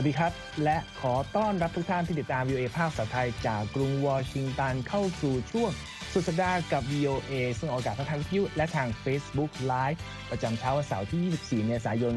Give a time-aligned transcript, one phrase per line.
[0.00, 0.32] วัสดีครับ
[0.64, 5.70] และขอต้อนรับทุกท่านที่ติดตาม VOA ภาคภาษาไทย จากกรุงวอชิงตันเข้าสู่ช่วง
[6.12, 9.98] สุดสัปดาห์กับ VOA ซึ่งออกอากาศทางวิทยุและทาง Facebook Live
[10.30, 12.14] ประจำเช้าวันเสาร์ที่ 24 เมษายน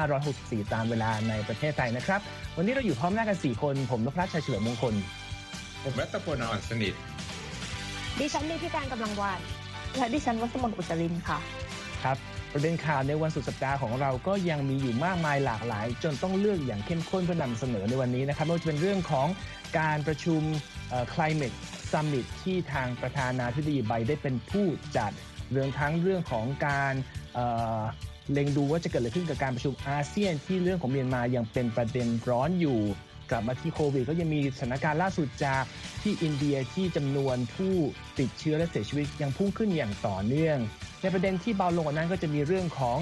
[0.00, 2.20] 2564 ตามเวลาในประเทศไทยนะครับ
[2.56, 4.94] วันนี้เราอยู่พร้อมหน้ากัน 4 คน ผมนพรัชชัยเฉลิมมงคล
[5.84, 6.94] ผมรัตพลอ่อนสนิท
[8.18, 9.40] ดิฉันนี่พี่การกำลังวาน
[9.98, 11.38] และดิฉันวัสมนอุจรินค่ะ
[12.04, 12.18] ครับ
[12.56, 19.28] ประเด็นข่าวในวันสุดสัปดาห์ของเราก็ยังมีอยู่มากมายหลากหลาย จนต้องเลือกอย่างเข้มข้นเพื่อนำเสนอในวันนี้นะครับไม่ว่าจะเป็นเรื่องของ
[19.78, 20.42] การประชุม
[21.14, 21.56] climate
[21.90, 25.12] summit ที่ทางประธานาธิบดีไบเดนเป็นผู้จัด
[25.52, 26.94] เรื่องทั้งเรื่องของการ
[27.34, 27.46] เอ่
[27.78, 27.80] อ
[28.32, 32.80] เล็งดูว่าจะเกิดอะไรขึ้นกับการประชุมอาเซียนที่เรื่องของเมียนมายังเป็นประเด็นร้อนอยู่
[33.30, 35.64] กลับมาที่โควิดก็ยังมีสถานการณ์ล่าสุดจาก
[36.02, 37.74] ที่อินเดียที่จำนวนผู้
[38.20, 40.58] ติดเชื้อและเสียชีวิตยังพุ่งขึ้นอย่างต่อเนื่อง
[41.02, 42.98] ในประเด็นที่เบาลงกว่านั้นก็จะมีเรื่องของ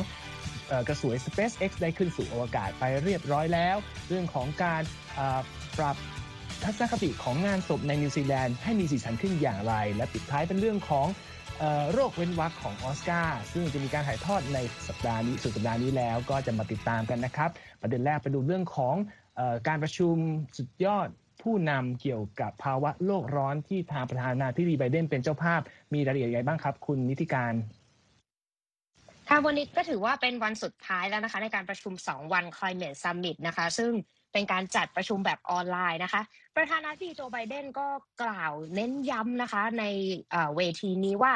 [0.89, 3.77] กระสวย SpaceX ได้ขึ้นสู่อวกาศไปเรียบร้อยแล้ว
[4.09, 4.83] เรื่องของการ
[5.79, 5.97] ปรับ
[6.63, 11.07] ทัศนคติของงานศพในนิวซีแลนด์ให้มีสีสันขึ้นอย่างไร และปิดท้ายเป็นเรื่องของ
[11.93, 17.51] โรคเว้นวรรคของออสการ์ซึ่งจะมีการถ่ายทอดในสัปดาห์นี้สุดสัปดาห์นี้แล้วก็จะมาติดตามกันนะครับ
[17.83, 18.95] ประเด็นแรกไปดูเรื่องของ
[19.69, 20.17] การประชุม
[20.57, 21.09] สุดยอด
[21.43, 25.61] ผู้นำเกี่ยวกับภาวะโลกร้อนที่ทางประธานาธิบดีไบเดนเป็นเจ้าภาพ
[25.95, 27.55] มีรายละเอียดยังไงบ้างครับ คุณนิติการ
[29.29, 33.93] ค่ะวันนี้ก็ถือว่าเป็นวันสุดท้ายแล้วนะคะ ในการประชุม 2 วัน Climate Summit นะคะ ซึ่ง
[34.33, 36.23] เป็นการจัดประชุมแบบออนไลน์นะคะ
[36.57, 37.87] ประธานาธิบดีโจไบเดนก็
[38.23, 39.85] กล่าวเน้นย้ำนะคะ ใน
[40.31, 41.33] เอ่อเวทีนี้ว่า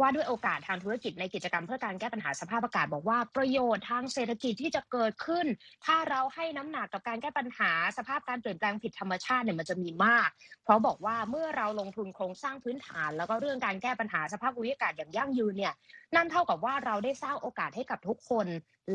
[0.00, 5.46] ว่าด้วยโอกาสทางธุรกิจในกิจกรรมเพื่อการแก้ปัญหาสภาพอากาศบอกว่าประโยชน์ทางเศรษฐกิจที่จะเกิดขึ้น
[5.84, 10.28] ถ้าเราให้น้ำหนักกับการแก้ปัญหาสภาพการเปลี่ยนแปลงผิดธรรมชาติเนี่ยมันจะมีมาก
[10.64, 15.74] เพราะบอกว่าเมื่อเราลงทุนโครงสร้างพื้นฐาน แล้วก็เรื่องการแก้ปัญหาสภาพภูมิอากาศอย่างยั่งยืนเนี่ย
[16.16, 18.46] นั่นเท่ากับว่าเราได้สร้างโอกาสให้กับทุกคน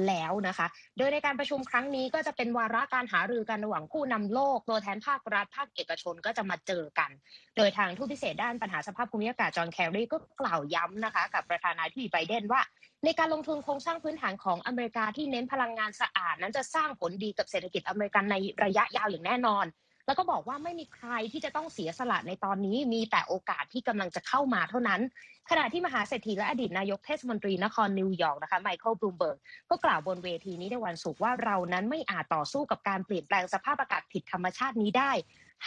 [0.07, 0.67] แล้วนะคะ
[0.97, 7.09] โดยในการประชุมครั้งนี้ก็จะเป็นวาระการหารือกันระหว่างผู้นำโลกตัวแทนภาครัฐภาคเอกชนก็จะมาเจอกัน
[7.57, 12.61] โดยทางทูตพิเศษด้านปัญหาสภาพภูมิอากาศจอห์นแครีก็กล่าวย้ำนะคะ กับประธานาธิบดีไบเดนว่า
[13.05, 19.66] ในการลงทุนโครงสร้างพื้นฐานของอเมริกาที่เน้นพลังงานสะอาด นั้นจะสร้างผลดีกับเศรษฐกิจอเมริกันในระยะยาวอย่างแน่นอน
[20.09, 25.02] แล้วก็บอกว่าไม่มีใครที่จะต้องเสียสละในตอนนี้ มีแต่โอกาสที่กำลังจะเข้ามาเท่านั้น
[25.50, 29.38] ขณะที่มหาเศรษฐีและอดีตนายกเทศมนตรีนครนิวยอร์กนะคะไมเคิลบลูมเบิร์ก
[29.70, 35.12] ก็กล่าวบนเวทีนี้ในวันศุกร์ว่าเรานั้นไม่อาจต่อสู้กับการเปลี่ยนแปลงสภาพอากาศผิดธรรมชาตินี้ได้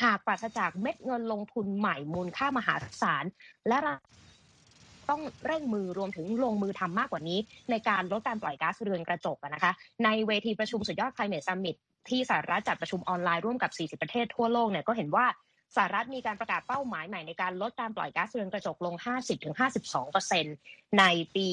[0.03, 3.25] หากปราศจากเม็ดเงินลงทุนใหม่มูลค่ามหาศาล
[3.69, 3.79] และ
[5.11, 7.39] ต้องเร่งมือรวมถึงลงมือทำมากกว่านี้
[7.71, 9.73] ในการลดการปล่อยก๊าซเรือนกระจกนะคะ
[10.05, 11.77] ในเวทีประชุมสุดยอด Climate Summit
[12.09, 15.27] ที่สหรัฐจัดประชุมออนไลน์ร่วมกับ 40 ประเทศทั่วโลกเนี่ยก็เห็นว่า
[15.77, 18.95] สหรัฐมีการประกาศเป้าหมายใหม่ในการลดการปล่อยก๊าซเรือนกระจกลง
[20.17, 21.05] 50-52%ใน
[21.37, 21.49] ปี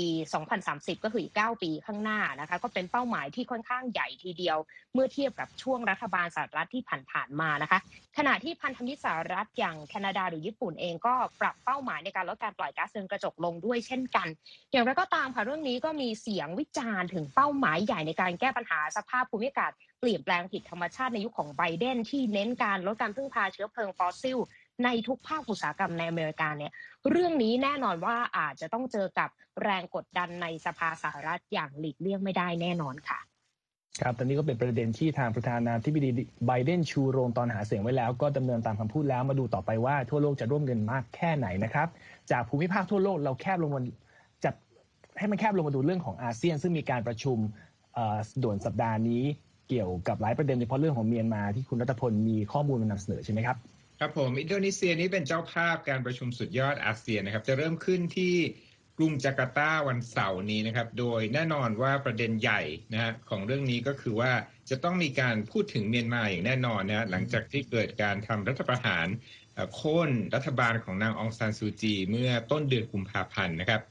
[0.50, 4.58] 2030 ก็คืออีก 9 ปีข้างหน้านะคะ ก็เป็นเป้าหมายที่ค่อนข้างใหญ่ทีเดียว
[4.94, 7.80] เมื่อเทียบกับช่วงรัฐบาลสหรัฐที่ผ่านๆมานะคะ
[8.18, 14.28] ขณะที่พันธมิตรสหรัฐอย่างแคนาดาหรือญี่ปุ่นเองก็ปรับเป้าหมายในการลดการปล่อยก๊าซเรือนกระจกลงด้วยเช่นกัน
[14.72, 24.38] อย่างไรก็ตามค่ะเรื่องนี้ก็มีเสียงวิจารณ์ถึงเป้าหมายใหญ่ในการแก้ปัญหาสภาพภูมิอากาศ เปลี่ยนแปลงผิดธรรมชาติในยุคของไบเดนที่เน้นการลดการพึ่งพาเชื้อเพลิงฟอสซิล
[24.84, 26.72] ในทุกภาคอุตสาหกรรมในอเมริกาเนี่ย
[27.10, 29.30] เรื่องนี้แน่นอนว่าอาจจะต้องเจอกับ
[29.64, 33.20] แรงกดดันในสภาสหรัฐอย่างหลีกเลี่ยงไม่ได้แน่นอนค่ะ
[34.02, 36.10] ครับตอนนี้ก็เป็นประเด็นที่ทางประธานาธิบดี
[36.48, 41.88] ไบเดนชูโรงตอนหาเสียงไว้แล้ว ก็ดำเนินตามคำพูดแล้วมาดูต่อไปว่าทั่วโลกจะร่วมกันมากแค่ไหนนะครับ
[42.32, 43.82] จากภูมิภาคทั่วโลกเราแคบลงมา
[44.44, 44.54] จับ
[45.18, 47.38] ให้มันแคบลงมาดูเรื่องของอาเซียน ซึ่งมีการประชุม
[47.98, 49.24] อ่อด่วนสัปดาห์นี้
[49.70, 53.58] เกี่ยวกับหลายประเด็นโดยเฉพาะเรื่องของเมียนมาที่คุณรัตพลมีข้อมูลมานำเสนอใช่ไหมครับ
[54.00, 58.34] ครับผมอินโดนีเซียนี้เป็นเจ้าภาพการประชุมสุดยอดอาเซียนนะครับ จะเริ่มขึ้นที่
[58.98, 62.62] กรุงจาการ์ตาวันเสาร์นี้นะครับ โดยแน่นอนว่าประเด็นใหญ่
[62.94, 64.32] นะฮะของเรื่องนี้ก็คือว่า
[64.70, 69.08] จะต้องมีการพูดถึงเมียนมาอย่างแน่นอนนะฮะหลังจากที่เกิดการทำรัฐประหาร
[69.74, 73.82] โค่นรัฐบาลของนางองซานซูจีเมื่อต้นเดือนกุมภาพันธ์นะครับ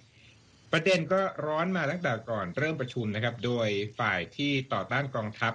[0.73, 3.69] ประเด็นก็ร้อนมาตั้งแต่ก่อนเริ่มประชุมนะครับ โดย
[3.99, 5.53] ฝ่ายที่ต่อต้านกองทัพ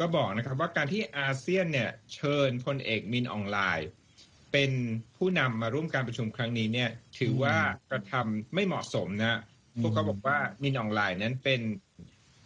[0.00, 3.88] ก็บอกนะครับว่าการที่อาเซียนเนี่ยเชิญพลเอกมินออนไลน์
[4.52, 4.70] เป็น
[5.16, 7.56] ผู้นำมาร่วมการประชุมครั้งนี้เนี่ยถือว่า
[7.90, 9.40] กระทำไม่เหมาะสมนะ
[9.80, 11.60] พวกเขาบอกว่ามินออนไลน์นั้นเป็น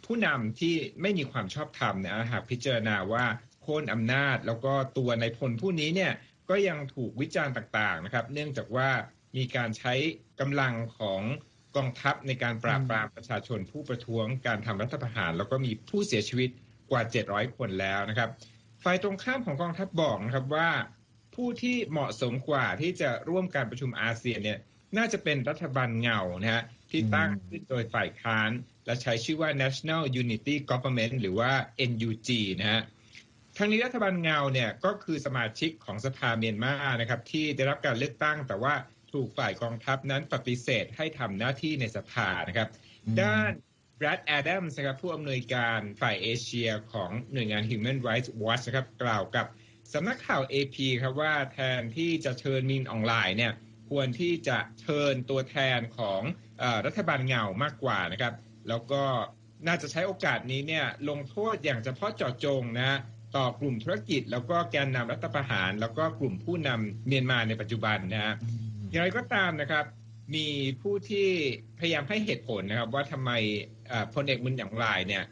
[0.05, 3.25] ผู้นำที่ไม่มีความชอบธรรมนะหากพิจารณาว่า
[3.61, 6.13] โค่นอำนาจ แล้วก็ตัวในพลผู้นี้เนี่ย
[6.49, 8.89] ก็ยังถูกวิจารณ์ต่างๆนะครับ เนื่องจากว่า
[9.37, 9.93] มีการใช้
[10.39, 11.21] กำลังของ
[11.75, 16.49] กองทัพในการปราบปรามประชาชนผู้ประท้วงการทำรัฐประหาร แล้วก็มีผู้เสียชีวิต
[16.91, 18.29] กว่า 700 คนแล้วนะครับ
[18.83, 20.69] ฝ่ายตรงข้ามของกองทัพบอกนะครับว่า
[21.35, 24.59] ผู้ที่เหมาะสมกว่าที่จะร่วมการประชุมอาเซียนเนี่ย
[24.97, 28.49] น่าจะเป็นรัฐบาลเงานะฮะที่ตั้งขึ้นโดยฝ่ายค้าน
[28.85, 31.51] และใช้ชื่อว่า National Unity Government หรือว่า
[31.89, 32.29] NUG
[32.59, 32.81] นะฮะ
[33.57, 38.73] ทั้งนี้รัฐบาลเงาเนี่ยก็คือสมาชิกของสภาเมียนมานะครับที่ได้รับการเลือกตั้ง แต่ว่า
[39.11, 42.69] ถูกฝ่ายกองทัพนั้นปฏิเสธให้ทำหน้าที่ในสภานะครับ
[43.21, 43.51] ด้าน
[44.01, 49.45] แบรดแอดัมส์นะครับผู้อำนวยการฝ่ายเอเชียของหน่วยงาน Human Rights Watch นะครับกล่าวกับ
[49.93, 53.53] สำนักข่าว AP ครับว่าแทนที่จะเชิญมินออนไลน์เนี่ย
[53.89, 56.21] ควรที่จะเชิญตัวแทนของ
[56.61, 58.33] อรัฐบาลเงามากกว่านะครับ
[58.69, 59.03] แล้วก็
[59.67, 62.99] น่าจะใช้โอกาสนี้เนี่ยลงโทษอย่างเฉพาะเจาะจงนะ
[63.35, 68.33] ต่อกลุ่มธุรกิจ แล้วก็แกนนำรัฐประหาร แล้วก็กลุ่มผู้นำเมียนมาในปัจจุบันนะฮะ
[68.89, 69.85] อย่างไรก็ตามนะครับ
[70.35, 70.47] มี
[70.81, 71.29] ผู้ที่
[71.79, 73.31] พยายามให้เหตุผลนะครับว่าทำไม
[74.13, 75.23] พลเอกมุนอย่างไรเนี่ย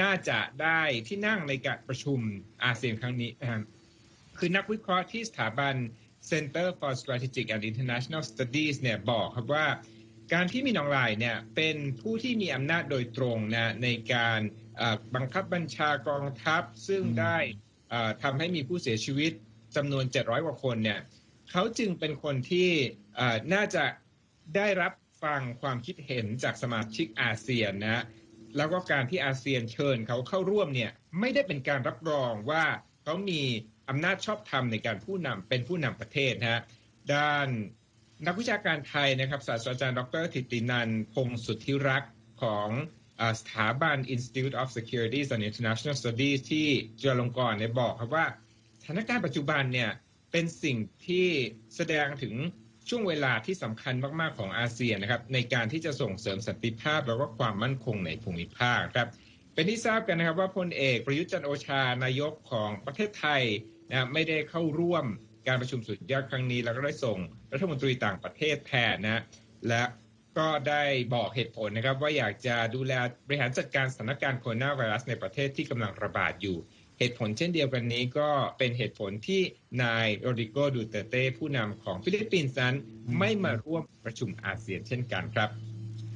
[0.00, 2.18] น่าจะได้ที่นั่งในการประชุม
[2.64, 3.62] อาเซียนครั้งนี้นะครับ
[4.38, 5.74] คือนักวิเคราะห์ที่สถาบัน
[6.30, 9.66] Center for Strategic and International Studies เนี่ยบอกครับว่า
[10.32, 14.40] การที่มีนองลายเนี่ยเป็นผู้ที่มีอำนาจโดยตรงนะในการ
[15.14, 17.36] บังคับบัญชากองทัพ ซึ่งได้
[18.22, 19.32] ทำให้มีผู้เสียชีวิต
[19.76, 21.00] จำนวน 700 กว่าคนเนี่ย
[21.50, 22.70] เขาจึงเป็นคนที่
[23.54, 23.84] น่าจะ
[24.56, 24.92] ได้รับ
[25.22, 28.04] ฟังความคิดเห็นจากสมาชิกอาเซียนนะ
[28.56, 30.90] แล้วก็การที่อาเซียนเชิญเขาเข้าร่วมเนี่ย
[31.20, 32.64] ไม่ได้เป็นการรับรองว่า
[33.04, 33.42] เขามี
[33.88, 36.62] อำนาจชอบธรรมในการผู้นำเป็นผู้นำประเทศนะฮะ
[37.14, 37.48] ด้าน
[38.26, 42.12] นักวิชาการไทยนะครับศาสตราจารย์ดรธิตินันพงสุทธิรักษ์
[42.42, 42.68] ของ
[43.40, 46.68] สถาบัน Institute of Securities and International Studies ที่
[47.00, 48.26] จุฬาลงกรณ์เนี่ยบอกครับว่า
[48.80, 49.90] สถานการณ์ปัจจุบันเนี่ย
[50.32, 50.76] เป็นสิ่ง
[51.06, 51.26] ที่
[51.76, 52.34] แสดงถึง
[52.88, 59.08] ช่วงเวลาที่สำคัญมากๆของอาเซียนนะครับในการที่จะส่งเสริมสันติภาพแล้วก็ความมั่นคงในภูมิภาคครับ
[59.54, 63.42] เป็นที่ทราบกันนะครับว่าพลเอกประยุทธ์จันโอชานายกของประเทศไทย
[63.90, 65.04] นะไม่ได้เข้าร่วม
[65.48, 67.18] การประชุมสุดยอดครั้งนี้ แล้วก็ได้ส่ง
[67.52, 69.22] รัฐมนตรีต่างประเทศแทนนะ
[69.68, 69.84] และ
[70.38, 70.82] ก็ได้
[71.14, 72.92] บอกเหตุผลนะครับว่าอยากจะดูแล
[73.26, 76.56] บริหารจัดการสถานการณ์โคโรนาไวรัสในประเทศที่กำลังระบาดอยู่
[77.02, 79.40] เหตุผลเช่นเดียวกันนี้ก็เป็นเหตุผลที่
[79.82, 82.74] นายโรดิโกดูเตเต้ผู้นำของฟิลิปปินส์นั้น
[83.18, 85.48] ไม่มาร่วมประชุมอาเซียนเช่นกันครับ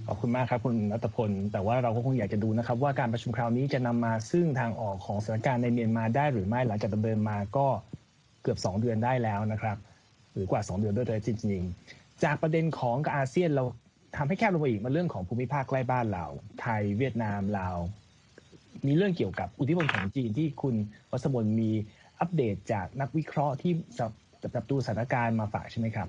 [0.07, 7.67] ขอบคุณมากครับคุณรัตพล แต่ว่าเราก็คงอยากจะดูนะครับ ว่าการประชุมคราวนี้จะนำมาซึ่งทางออกของสถานการณ์ในเมียนมาได้หรือไม่หลังจากดำเนินมาก็
[8.43, 9.77] เกือบ 2 เดือนได้แล้วนะครับ
[10.33, 13.65] หรือกว่า 2 เดือนด้วยเลยจริงๆ จากประเด็นของอาเซียนเรา
[14.17, 16.27] ทำให้แคบลงไปอีกมาเรื่องของภูมิภาคใกล้บ้านเรา
[16.61, 17.77] ไทยเวียดนามลาว
[18.87, 20.75] มีเรื่องเกี่ยวกับอุทิพลของจีนที่คุณ
[21.13, 21.71] วัสมนมี
[22.21, 23.73] อัปเดตจากนักวิเคราะห์ที่
[24.55, 26.09] จับดูสถานการณ์มาฝากใช่ไหมครับ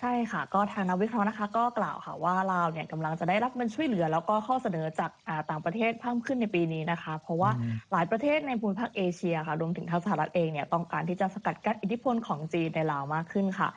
[0.00, 5.10] ใช่ค่ะ ก็ทางนักวิเคราะห์นะคะ ก็กล่าวค่ะว่าเราเนี่ยกำลังจะได้รับเงินช่วยเหลือ แล้วก็ข้อเสนอจาก
[5.50, 7.50] ต่างประเทศเพิ่มขึ้นในปีนี้นะคะ เพราะว่า
[7.92, 13.68] หลายประเทศในภูมิภาคเอเชียค่ะรวมถึงทางสหรัฐเองเนี่ยต้องการที่จะสกัดกั้นอิทธิพลของจีนในลาวมากขึ้นค่ะ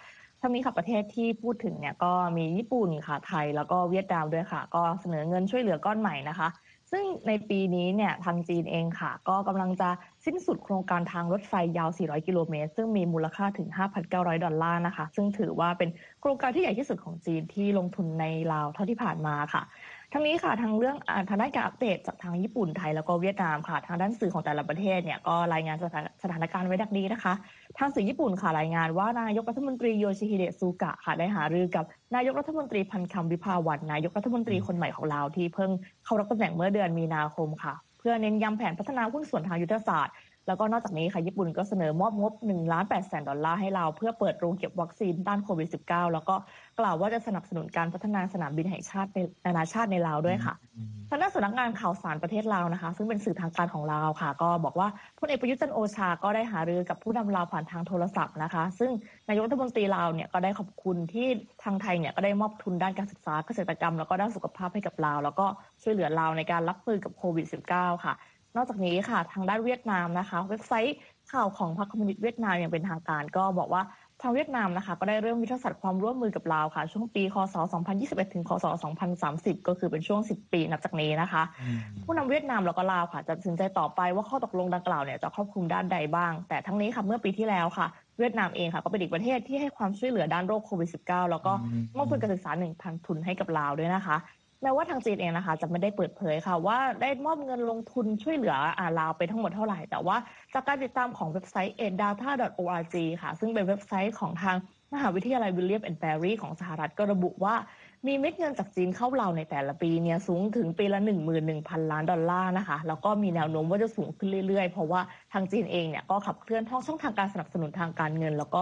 [0.42, 6.48] ทั้งนี้ค่ะประเทศที่พูดถึงเนี่ยก็มีญี่ปุ่นค่ะไทยแล้วก็เวียดนามด้วยค่ะ ก็เสนอเงินช่วยเหลือก้อนใหม่นะคะ
[6.92, 9.90] ซึ่งในปีนี้เนี่ยทางจีนเองค่ะ ก็กำลังจะ
[10.26, 13.68] สิ้นสุดโครงการทางรถไฟยาว 400 กิโลเมตร ซึ่งมีมูลค่าถึง
[14.06, 15.90] 5,900 ดอลลาร์นะคะ ซึ่งถือว่าเป็น
[16.22, 19.64] โครงการที่ใหญ่ที่สุดของจีนที่ลงทุนในลาวเท่าที่ผ่านมาค่ะ
[20.18, 20.98] ทั้งนี้ค่ะทางเรื่อง
[21.30, 25.78] ทางด้านการอัปเดตจากทางญี่ปุ่นไทยแล้วก็เวียดนามค่ะ ทางด้านสื่อของแต่ละประเทศเนี่ยก็รายงาน
[26.24, 27.34] สถานการณ์ไว้ดังนี้นะคะ
[27.78, 35.72] ทางสื่อญี่ปุ่นค่ะรายงานว่านายกรัฐมนตรีโยชิฮิเดะซูกะค่ะได้หารือกับนายกรัฐมนตรีพันคำวิพาวันนายกรัฐมนตรีคนใหม่ของลาวที่เพิ่ง
[36.06, 40.14] เข้ารับตำแหน่งเมื่อเดือนมีนาคมค่ะ เพื่อเน้นย้ำแผนพัฒนาหุ้นส่วนทางยุทธศาสตร์
[40.48, 46.36] แล้วก็นอกจากนี้ค่ะญี่ปุ่นก็เสนอมอบงบ1ล้าน8แสนดอลลาร์ให้ลาว เพื่อเปิดโรงเก็บวัคซีนต้านโควิด -19 แล้วก็
[46.80, 50.54] กล่าวว่าจะสนับสนุนการพัฒนาสนามบินแห่งชาติในนานาชาติในลาวด้วยค่ะ
[51.10, 54.88] ทางด้านสำนักงานข่าวสารประเทศลาวนะคะ ซึ่งเป็นสื่อทางการของลาวค่ะ ก็บอกว่า
[55.20, 58.92] พลเอกประยุทธ์จันโอชาก็ได้หารือกับผู้นำลาวผ่านทางโทรศัพท์นะคะ ซึ่ง
[59.30, 61.28] นายกรัฐมนตรีลาวเนี่ยก็ได้ขอบคุณที่
[61.64, 65.46] ทางไทยเนี่ยก็ได้มอบทุนด้านการศึกษาเกษตรกรรม แล้วก็ด้านสุขภาพให้กับลาว แล้วก็
[65.84, 68.14] ช่วยเหลือลาวในการรับมือกับโควิด -19 ค่ะ
[68.56, 70.96] นอกจากนี้ค่ะทางด้านเวียดนามนะคะ เว็บไซต์
[71.32, 73.84] ข่าวของพรรคคอมมิวนิสต์เวียดนามอย่างเป็นทางการ ก็บอกว่า
[74.22, 77.56] ทางเวียดนามนะคะ ก็ได้เริ่มยุทธศาสตร์ความร่วมมือกับลาวค่ะ ช่วงปี คศ
[77.96, 78.66] 2021 ถึง คศ
[79.16, 81.44] 2030 ก็คือเป็นช่วง 10 ปีนับจากนี้นะคะ
[82.04, 87.88] ผู้นำเวียดนามแล้วก็ลาวค่ะจะตัดสินใจต่อไปว่าข้อตกลงดังกล่าวเนี่ยจะครอบคลุมด้านใดบ้าง แต่ทั้งนี้ค่ะเมื่อปีที่แล้วค่ะ
[88.20, 91.54] เวียดนามเองค่ะก็เป็นอีกประเทศที่ให้ความช่วยเหลือด้านโรคโควิด -19 แล้วก็
[91.96, 94.18] มอบทุนการศึกษา1,000ทุนให้กับลาวด้วยนะคะ
[94.66, 100.18] แม้ว่าทางจีนเองนะคะ จะไม่ได้เปิดเผยค่ะ ว่าได้มอบเงินลงทุนช่วยเหลืออ่าลาวไปทั้งหมดเท่าไหร่ แต่ว่า
[100.54, 104.56] จากการติดตามของเว็บไซต์ AidData.org ค่ะ ซึ่งเป็นเว็บไซต์ของทาง
[104.94, 107.56] มหาวิทยาลัยวิลเลียมแอนด์แมรีของสหรัฐก็ระบุว่า
[108.08, 111.00] มีเม็ดเงินจากจีนเข้าลาวในแต่ละปีเนี่ยสูงถึงปีละ
[111.46, 115.02] 11,000 ล้านดอลลาร์นะคะ แล้วก็มีแนวโน้มว่าจะสูงขึ้นเรื่อยๆ เพราะว่า
[115.34, 118.62] ทางจีนเองเนี่ยก็ขับเคลื่อนท่องช่องทางการสนับสนุนทางการเงิน แล้วก็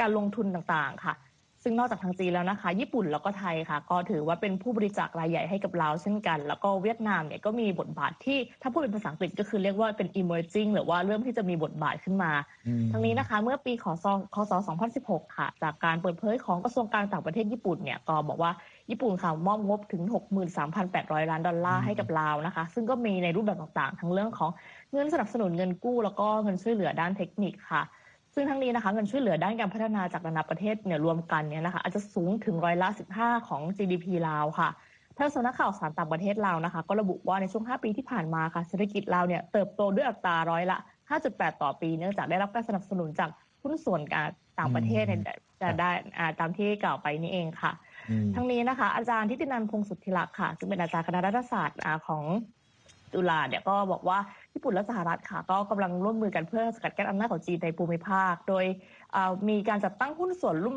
[0.00, 1.14] การลงทุนต่างๆค่ะ
[1.64, 12.32] ซึ่งนอกจากทางจีนแล้วนะคะ ญี่ปุ่นแล้วก็ไทยค่ะ ก็ถือว่าเป็นผู้บริจาครายใหญ่ให้กับลาวเช่นกัน แล้วก็เวียดนามเนี่ยก็มีบทบาทที่ถ้าพูดเป็นภาษาอังกฤษก็คือเรียกว่าเป็น emerging หรือว่าเริ่มที่จะมีบทบาทขึ้นมา
[12.92, 14.52] ทั้งนี้นะคะ เมื่อปีคศคศ
[14.94, 18.50] 2016 ค่ะ จากการเปิดเผยของกระทรวงการต่างประเทศญี่ปุ่นเนี่ยก็บอกว่า
[18.90, 20.02] ญี่ปุ่นค่ะมอบงบถึง
[20.66, 24.50] 63,800 ล้านดอลลาร์ให้กับลาวนะคะ ซึ่งก็มีในรูปแบบต่างๆ ทั้งเรื่องของ
[24.92, 27.82] เงินสนับสนุนเงินกู้ แล้วก็เงินช่วยเหลือด้านเทคนิคค่ะ
[28.34, 32.88] ซึ่งทั้งนี้นะคะเงินช่วยเหลือด้านการพัฒนาจากนานาประเทศเนี่ยรวมกันเนี่ยนะคะอาจจะสูงถึงร้อยละ
[33.18, 34.68] 15 ของ GDP ลาวค่ะ
[35.18, 40.78] ทางสำนักข่าวสารต่างประเทศลาวนะคะ ก็ระบุว่าในช่วง 5 ปีที่ผ่านมาค่ะเศรษฐกิจลาวเนี่ยเติบโตด้วยอัตราร้อยละ
[41.20, 43.30] 5.8 ต่อปีเนื่องจากได้รับการสนับสนุนจาก
[43.62, 45.20] หุ้นส่วนการต่างประเทศเนี่ย
[45.62, 45.90] จะได้
[46.40, 47.72] ตามที่กล่าวไปนี่เองค่ะ
[48.34, 52.22] ทั้งนี้นะคะ อาจารย์ทิตินันพงศ์สุทธิลักษ์ค่ะ ซึ่งเป็นอาจารย์คณะรัฐศาสตร์ของ
[53.14, 54.18] ตุลาเนี่ยก็บอกว่า
[54.54, 58.64] ญี่ปุ่นและสหรัฐค่ะ ก็กำลังร่วมมือกันเพื่อสกัดกั้นอำนาจของจีนในภูมิภาค โดย
[59.48, 60.76] มีการจัดตั้งหุ้นส่วนลุ่ม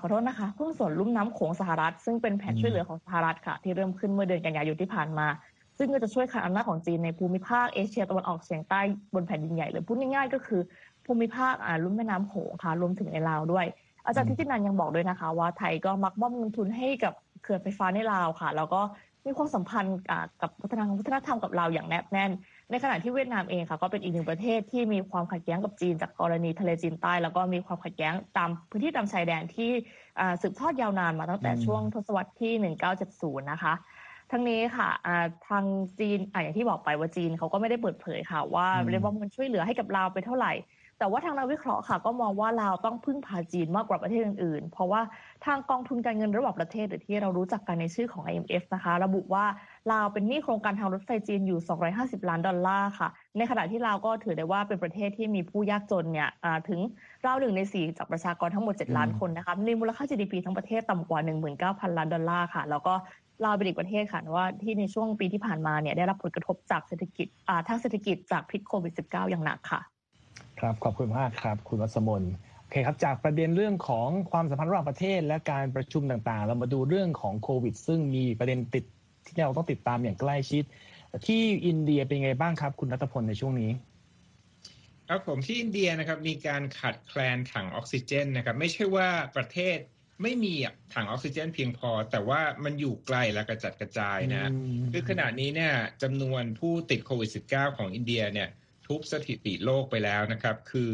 [0.00, 5.26] ขอโทษนะคะหุ้นส่วนลุ่มน้ำโขงสหรัฐ ซึ่งเป็นแผนช่วยเหลือของสหรัฐค่ะ ที่เริ่มขึ้นเมื่อเดือนกันยายนที่ผ่านมา
[5.78, 8.80] ซึ่งก็จะช่วยขัดอำนาจของจีนในภูมิภาคเอเชียตะวันออกเฉียงใต้
[9.14, 10.60] บนแผ่นดินใหญ่เลยพูดง่ายๆ ก็คือ
[11.06, 13.66] ภูมิภาคลุ่มแม่น้ำโขงค่ะรวมถึงในลาวด้วย
[14.06, 18.80] อาจารย์ทิตินันยังบอกด้วยนะคะ ว่าไทยก็มักมอบเงินทุนให้กับเขื่อนไฟฟ้าในลาวค่ะ แล้วก็
[19.26, 19.96] มีความสัมพันธ์
[20.42, 22.30] กับวัฒนธรรมวัฒนธรรมกับเราอย่างแนบแน่น
[22.70, 29.70] ในขณะที่เวียดนามเองค่ะก็เป็นอีกหนึ่งประเทศที่มีความขัดแย้งกับจีนจากกรณีทะเลจีนใต้ แล้วก็มีความขัดแย้งตามพื้นที่ตามชายแดนที่
[30.42, 33.74] สืบทอดยาวนานมาตั้งแต่ช่วงทศวรรษที่ 1970 นะคะ
[34.30, 34.88] ทั้งนี้ค่ะ
[35.48, 35.64] ทาง
[35.98, 40.52] จีนอย่างที่บอกไปว่าจีนเขาก็ไม่ได้เปิดเผยค่ะ ว่าเรียกว่ามันช่วยเหลือให้กับเราไปเท่าไหร่
[40.98, 45.00] แต่ว่าทางนักวิเคราะห์ค่ะ ก็มองว่าลาวต้องพึ่งพาจีนมากกว่าประเทศอื่นๆ เพราะว่า
[45.46, 49.44] ทางกองทุนการเงินระหว่างประเทศหรือที่เรารู้จักกันในชื่อของ IMF นะคะ ระบุว่า
[49.92, 51.60] ลาวเป็นหนี้โครงการทางรถไฟจีนอยู่
[51.94, 56.28] 250 ล้านดอลลาร์ค่ะ ในขณะที่ลาวก็ถือได้ว่าเป็นประเทศที่มีผู้ยากจนเนี่ย
[56.68, 56.80] ถึง
[57.26, 61.20] ราวหนึ่งในสี่จากประชากรทั้งหมด 7 ล้านคนนะคะมีมูลค่า GDP ทั้งประเทศต่ำกว่า
[61.58, 62.94] 19,000 ล้านดอลลาร์ค่ะ แล้วก็
[63.44, 67.26] ลาวเป็นอีกประเทศค่ะว่าที่ในช่วงปีที่ผ่านมาเนี่ยได้รับผลกระทบจากเศรษฐกิจ
[67.68, 69.80] ทางเศรษฐกิจจากพิษโควิด -19 อย่างหนักค่ะ
[70.60, 72.22] ครับขอบคุณมากครับ คุณวัสมน
[72.60, 78.84] โอเคครับจากประเด็นเรื่องของความสัมพันธ์ระหว่างประเทศและการประชุมต่างๆ เรามาดูเรื่องของโควิด ซึ่งมีประเด็นติด
[79.26, 80.64] ที่เราต้องติดตามอย่างใกล้ชิด
[81.26, 83.70] ที่อินเดียเป็นไงบ้างครับ คุณรัตพลในช่วงนี้
[85.08, 89.78] ครับผมที่อินเดียนะครับมีการขาดแคลนถังออกซิเจนนะครับไม่ใช่ว่าประเทศ
[90.22, 90.54] ไม่มี
[90.94, 94.50] ถังออกซิเจนเพียงพอ แต่ว่ามันอยู่ไกลและกระจัดกระจายนะ
[94.92, 98.48] คือขณะนี้เนี่ยจำนวนผู้ติดโควิด -19 ของอินเดียเนี่ย
[98.86, 100.92] ทุบสถิติโลกไปแล้วนะครับ คือ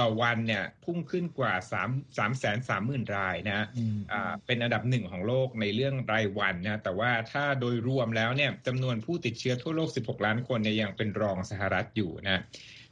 [0.00, 1.52] ต่อวันเนี่ยพุ่งขึ้นกว่า
[1.84, 3.66] 3 3แสนสามหมื่นรายนะ
[4.12, 12.42] อ่าเป็นอันดับหนึ่งของโลกในเรื่องรายวันนะแต่ว่าถ้าโดยรวมแล้วเนี่ยจำนวนผู้ติดเชื้อทั่วโลก 16 ล้านคนเนี่ยยังเป็นรองสหรัฐอยู่นะ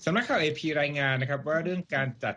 [0.05, 2.37] สำนักข่าวเอพีรายงานนะครับ ว่าเรื่องการจัด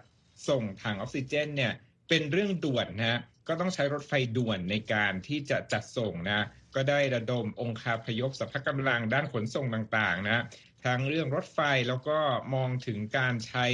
[0.49, 1.73] ส่งถังออกซิเจนเนี่ย
[2.09, 10.43] เป็นเรื่องด่วนนะก็ต้องใช้รถไฟด่วนในการที่จะจัดส่งนะก็ได้ระดมองคาพยพสัพพะกำลังด้านขนส่งต่างๆนะ
[10.85, 12.17] ทั้งเรื่องรถไฟแล้วก็
[12.53, 13.65] มองถึงการใช้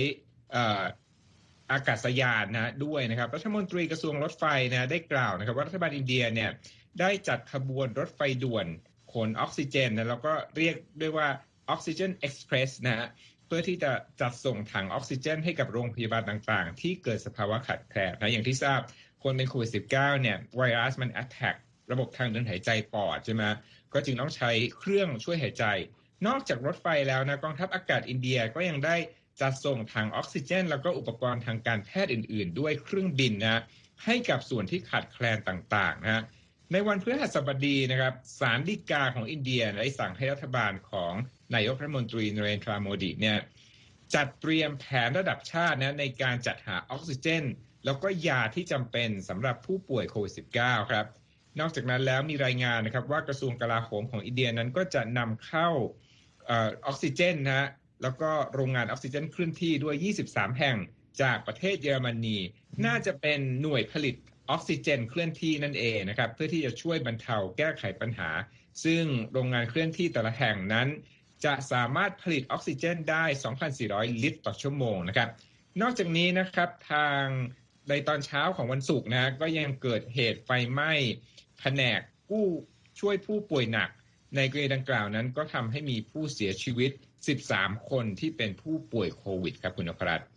[1.72, 6.50] อากาศยานนะด้วยนะครับรัฐมนตรีกระทรวงรถไฟนะได้กล่าวนะครับ ว่ารัฐบาลอินเดียเนี่ย
[7.00, 8.68] ได้จัดขบวนรถไฟด่วน
[9.14, 11.28] ขนออกซิเจนนะแล้วก็เรียกด้วยว่า
[11.70, 13.08] ออกซิเจนเอ็กซ์เพรสนะฮะ
[13.46, 18.80] เพื่อที่จะจัดส่งถังออกซิเจน ให้กับโรงพยาบาลต่างๆ ที่เกิดสภาวะขาดแคลนนะอย่างที่ทราบ
[19.24, 21.56] คนเป็นโควิด -19 เนี่ยไวรัสมันแอตแทก
[21.92, 23.44] ระบบทางเดินหายใจปอดใช่ไหม
[23.94, 25.66] ก็จึงต้องใช้เครื่องช่วยหายใจ
[26.28, 28.96] นอกจากรถไฟแล้วนะกองทัพอากาศอินเดียก็ยังได้
[29.42, 33.62] จัดส่งถังออกซิเจน แล้วก็อุปกรณ์ทางการแพทย์อื่น ๆ ด้วยเครื่องบินนะ
[34.06, 36.24] ให้กับส่วนที่ขาดแคลนต่าง ๆ นะ
[36.72, 41.14] ในวันพฤหัสบดีนะครับสารดีกาของอินเดียได้สั่งให้รัฐบาลของ
[41.54, 43.38] นายกรัฐมนตรีนเรนทราโมดีเนี่ย
[44.14, 47.44] จัดเตรียมแผนระดับชาตินะในการจัดหาออกซิเจน
[47.86, 51.06] แล้วก็ยาที่จำเป็นสำหรับผู้ป่วยโควิด -19 ครับ
[51.60, 55.70] นอกจากนั้นแล้วมีรายงานนะครับว่ากระทรวงกลาโหมของอินเดียนั้นก็จะนำเข้า
[56.50, 56.54] อ
[56.86, 57.68] อกซิเจนนะ
[58.02, 60.78] แล้วก็โรงงานออกซิเจนเคลื่อนที่ด้วย 23 แห่ง
[61.22, 62.38] จากประเทศเยอรมนี
[62.86, 64.16] น่าจะเป็นหน่วยผลิต
[64.50, 68.30] ออกซิเจนเคลื่อนที่นั่นเองนะครับ เพื่อที่จะช่วยบรรเทาแก้ไขปัญหา
[68.84, 70.88] ซึ่งโรงงานเคลื่อนที่แต่ละแห่งนั้น
[71.46, 73.24] จะสามารถผลิตออกซิเจนได้
[73.74, 75.30] 2,400 ลิตรต่อชั่วโมงนะครับ
[75.82, 77.24] นอกจากนี้นะครับทาง
[77.90, 80.92] ในตอนเช้าของวันศุกร์นะก็ยังเกิดเหตุไฟไหม้
[81.60, 82.00] แผนก
[82.30, 82.48] กู้
[83.00, 83.90] ช่วยผู้ป่วยหนัก
[84.36, 86.92] ในกรณีดังกล่าวนั้นก็ทำให้มีผู้เสียชีวิต
[87.26, 90.28] 13 คนที่เป็นผู้ป่วยโควิดครับคุณนพรัตน์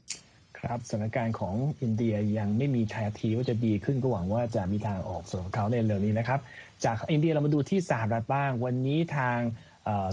[0.58, 6.40] ครับสถานการณ์ของอินเดียยังไม่มีท่าทีว่าจะดีขึ้นก็หวังว่าจะมีทางออกสำหรับเขาในเร็วนี้นะครับ
[6.84, 9.38] จากอินเดียเรามาดูที่สหรัฐบ้าง วันนี้ทาง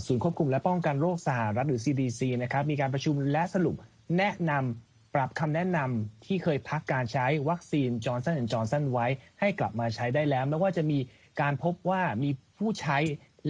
[0.05, 3.75] ศูนย์ควบคุมและป้องกันโรคสหรัฐหรือ CDC นะครับมีการประชุมและสรุป
[4.17, 9.07] แนะนำปรับคำแนะนำที่เคยพักการใช้วัคซีนจอห์นสันจอห์นสันไว้
[9.39, 10.99] ให้กลับมาใช้ได้แล้วแม้ว่าจะมี
[11.41, 12.97] การพบว่ามีผู้ใช้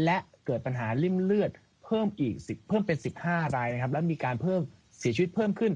[0.03, 1.51] และเกิดปัญหาลิ่มเลือด
[1.87, 4.61] เพิ่มอีก10เพิ่มเป็น 15 รายนะครับ และมีการเพิ่ม
[4.99, 5.73] เสียชีวิตเพิ่มขึ้น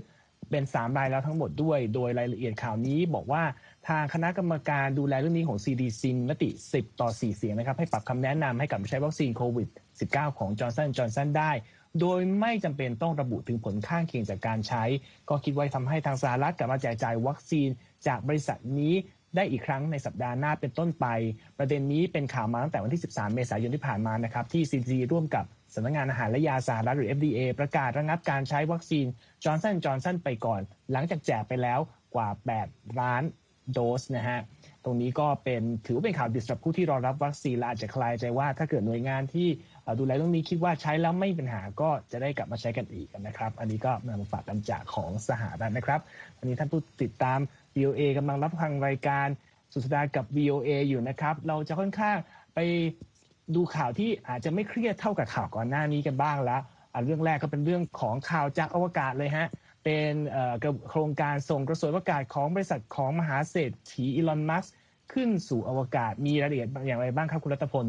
[0.50, 3.44] เป็น 3 รายแล้วทั้งหมดด้วย โดยรายละเอียดข่าวนี้บอกว่า
[3.88, 9.68] ทางคณะกรรมการดูแลเรื่องนี้ของ CDC มติ 10 ต่อ 4 เสียงนะครับ ให้ปรับคำแนะนำให้กลับใช้วัคซีนโควิด
[10.04, 11.52] 19 ของจอห์นสันจอร์นสันได้
[12.00, 14.84] โดยไม่จำเป็นต้องระบุถึงผลข้างเคียงจากการใช้
[15.30, 17.70] ก็คิดไว้ทำให้ทางสหรัฐกลับมาแจกจ่ายวัคซีน
[18.08, 18.94] จากบริษัทนี้
[19.36, 21.06] ได้อีกครั้งในสัปดาห์หน้าเป็นต้นไป
[21.58, 25.46] ประเด็นนี้เป็นข่าวมาตั้งแต่วันที่ 13 เมษายนที่ผ่านมานะครับที่ CDC ร่วมกับ
[25.76, 29.06] สำนักงานอาหารและยาสหรัฐหรือ FDA ประกาศระงับการใช้วัคซีน
[29.44, 30.62] จอห์นสันจอห์นสันไปก่อน
[30.92, 31.80] หลังจากแจกไปแล้ว
[32.16, 32.30] กว่า
[32.64, 33.24] 8 ล้าน
[33.74, 34.40] โดสนะฮะ
[34.84, 39.48] ตรงนี้ก็เป็นถือเป็นข่าวดีสำหรับผู้ที่รอรับวัคซีนและอาจจะคลายใจว่าถ้าเกิดหน่วยงานที่
[40.00, 46.02] ดูแลเรื่องนี้คิดว่าใช้แล้วไม่มีปัญหาก็จะได้กลับมาใช้กันอีกนะครับ อันนี้ก็นำฝากกันจากของสหรัฐนะครับ
[46.38, 47.40] อันนี้ท่านผู้ติดตาม
[47.76, 49.28] VOA กำลังรับฟังรายการ
[49.72, 52.18] สุดสัปดาห์กับ VOA อยู่นะครับ เราจะค่อนข้าง
[52.56, 52.60] ไป
[53.56, 56.62] ดูข่าวที่อาจจะไม่เครียดเท่ากับข่าวก่อนหน้านี้กันบ้างแล้ว
[57.06, 59.48] เรื่องแรกก็เป็นเรื่องของข่าวจากอวกาศเลยฮะ
[59.84, 60.14] เป็น
[60.90, 64.66] โครงการส่งกระสวยอวกาศของบริษัทของมหาเศรษฐีอีลอนมัส
[65.14, 67.86] ขึ้นสู่อวกาศมีรายละเอียดอย่างไรบ้างครับคุณรัตพล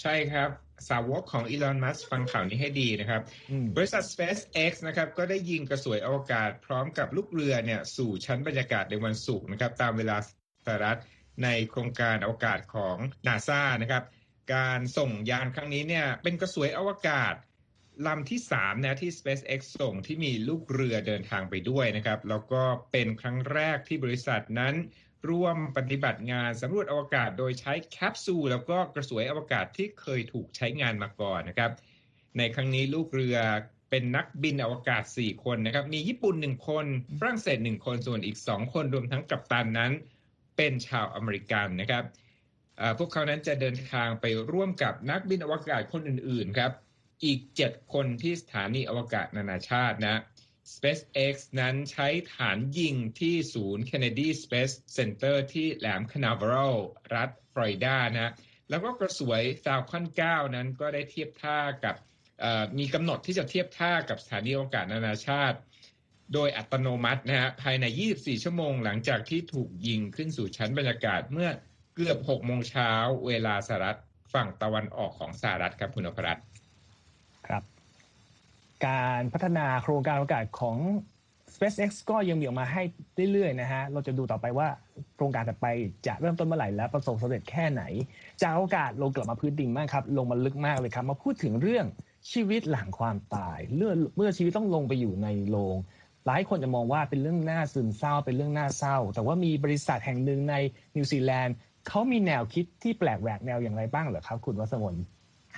[0.00, 0.50] ใช่ครับ
[0.88, 3.22] สาวกของอีลอน มัสฟังข่าวนี้ให้ดีนะครับ
[3.76, 10.16] บริษัท SpaceX นะครับก็ได้ยิงกระสวยอวกาศพร้อมกับลูกเรือเนี่ยสู่ชั้นบรรยากาศในวันศุกร์นะครับตามเวลา
[10.66, 10.98] สหรัฐ
[11.44, 12.96] ในโครงการอวกาศของ
[13.26, 14.04] นาซานะครับ
[14.54, 17.34] การส่งยานครั้งนี้เนี่ยเป็นกระสวยอวกาศ
[18.06, 24.74] ลำที่3นะที่ SpaceX ส่งที่มีลูกเรือเดินทางไปด้วยนะครับ แล้วก็เป็นครั้งแรกที่บริษัทนั้น
[25.28, 31.70] ร่วมปฏิบัติงานสำรวจอวกาศโดยใช้แคปซูลแล้วก็กระสวยอวกาศที่เคยถูกใช้งานมาก่อนนะครับ
[32.38, 33.38] ในครั้งนี้ลูกเรือ
[33.90, 36.86] เป็นนักบินอวกาศ 4 คนนะครับ มีญี่ปุ่น 1 คน
[37.18, 39.92] ฝรั่งเศส 1 คน ส่วนอีก 2 คนรวมทั้งกัปตันนั้น
[40.56, 42.04] เป็นชาวอเมริกันนะครับ
[42.98, 46.72] พวกเขานั้นจะเดินทางไปร่วมกับนักบินอวกาศคนอื่น ๆ ครับ
[47.24, 50.20] อีก 7 คนที่สถานีอวกาศนานาชาตินะ
[50.74, 56.76] SpaceX นั้นใช้ฐานยิงที่ศูนย์ Kennedy Space Center ที่แหลมคานาเวรัล
[57.14, 58.32] รัฐฟลอริดานะ
[58.70, 61.96] แล้วก็กระสวย Falcon 9 นั้นก็ได้เทียบท่ากับ
[62.78, 65.58] มีกำหนดที่จะเทียบท่ากับสถานีอวกาศนานาชาติ
[66.34, 71.50] โดยอัตโนมัตินะฮะภายใน 24 ชั่วโมงหลังจากที่ถูกยิงขึ้นสู่ชั้นบรรยากาศเมื่อ
[71.94, 72.92] เกือบ 6 โมงเช้า
[73.26, 73.98] เวลาสหรัฐ
[74.34, 76.44] ฝั่งตะวันออกของสหรัฐครับคุณอภรัตน์
[78.86, 80.78] การพัฒนาโครงการอวกาศของ
[81.54, 82.82] SpaceX ก็ยังมีออกมาให้
[83.32, 84.68] เรื่อยๆนะฮะ เราจะดูต่อไปว่า
[85.16, 85.66] โครงการถัดไป
[86.06, 87.82] จะเริ่มต้นเมื่อไหร่และประสบสำเร็จแค่ไหน
[88.42, 91.86] จากอวกาศลงกลับมาพื้นดินมากครับ ลงมาลึกมากเลยครับ มาพูดถึงเรื่อง
[92.32, 95.76] ชีวิตหลังความตายเมื่อเมื่อชีวิตต้องลงไปอยู่ในโรง
[96.26, 100.54] หลายคนจะมองว่าเป็นเรื่องน่าซึมเศร้า เป็นเรื่องน่าเศร้า แต่ว่ามีบริษัทแห่งหนึ่งใน
[100.96, 101.54] นิวซีแลนด์
[101.88, 104.94] เขามีแนวคิดที่แปลกแหวกแนวอย่างไรบ้างเหรอครับ คุณวัสมน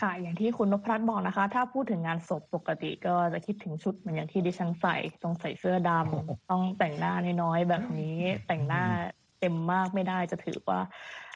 [0.03, 7.13] ค่ะ อย่างที่คุณนพรัตน์บอกนะคะ ถ้าพูดถึงงานศพปกติก็จะคิดถึงชุดเหมือนอย่างที่ดิฉันใส่ต้องใส่เสื้อดำต้องแต่งหน้า
[7.43, 8.85] น้อยๆแบบนี้แต่งหน้า
[9.41, 10.81] เต็มมากไม่ได้จะถือว่า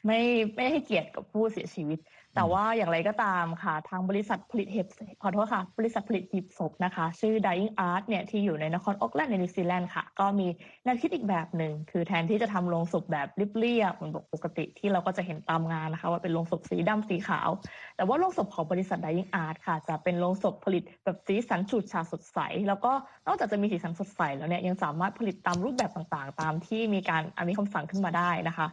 [0.06, 0.20] ไม่
[0.54, 1.98] ไม่ให้เกียรติกับผู้เสียชีวิต
[2.36, 4.86] แต่ว่าอย่างไรก็ตามค่ะ ทางบริษัทผลิตเห็บ
[5.22, 10.46] ขอโทษค่ะ บริษัทผลิตหีบศพนะคะ ชื่อ Dying Art เนี่ยที่อยู่ในนครโอ๊คแลนด์ในนิวซีแลนด์ค่ะ ก็มี
[10.84, 17.48] แนวคิดอีกแบบหนึ่ง คือแทนที่จะทำโรงศพแบบเรียบๆเหมือนปกติที่เราก็จะเห็นตามงานนะคะ ว่าเป็นโรงศพสีดำสีขาว
[17.96, 22.92] แต่ว่าโรงศพของบริษัท Dying Art ค่ะ จะเป็นโรงศพผลิตแบบสีสันฉูดฉาดสดใส แล้วก็
[23.26, 28.68] นอกจากจะมีสีสันสดใสแล้วเนี่ยยังสามารถผลิตตามรูปแบบต่างๆ ตามที่มีการมีคำสั่งขึ้นมาได้นะคะ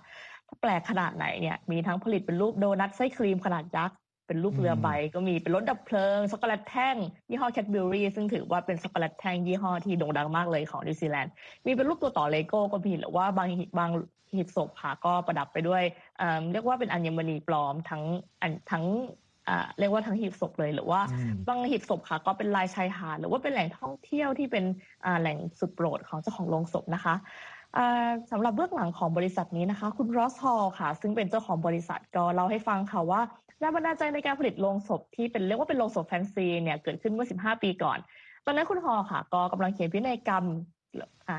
[0.62, 6.96] แปลกขนาดไหนเนี่ยมีทั้งผลิตเป็นรูปโดนัทไส้ครีมขนาดยักษ์เป็นรูปเรือใบ ก็มีเป็นรถดับเพลิงช็อกโกแลตแท่ง
[7.30, 11.32] ยี่ห้อแคดเบอรี่ซึ่งถือว่าเป็นช็อกโกแลตแท่งยี่ห้อที่โด่งดังมากเลยของนิวซีแลนด์
[11.66, 13.90] มีเป็นรูปตัวต่อเลโก้ก็มีหรือว่าบางบาง
[14.34, 15.84] หีบศพค่ะก็ประดับไปด้วย
[16.52, 18.04] เรียกว่าเป็นอัญมณีปลอมทั้ง
[18.72, 18.84] ทั้ง
[19.80, 21.02] เรียกว่าทั้งหีบศพเลยหรือว่า
[21.48, 24.66] บางหีบศพค่ะ ก็เป็นลายชายหาดหรือว่าเป็นแหล่งท่องเที่ยวที่เป็น
[25.22, 27.16] แหล่งสุดโปรดของเจ้าของโลงศพนะคะ
[28.32, 33.22] สำหรับเบื้องหลังของบริษัทนี้นะคะ คุณรอสฮอลค่ะ ซึ่งเป็นเจ้าของบริษัทก็เล่าให้ฟังค่ะว่า
[33.60, 37.98] แรงบันดาลใจในการผลิตโลงศพที่เป็นเรียกว่าเป็นโลงศพแฟนซีเนี่ยเกิดขึ้นเมื่อ 15 ปีก่อน
[38.46, 40.46] ตอนนั้นคุณฮอลค่ะ ก็กำลังเขียนพินัยกรรม